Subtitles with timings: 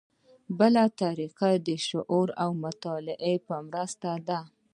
[0.59, 4.39] بله طریقه د شعور او مطالعې په مرسته ده.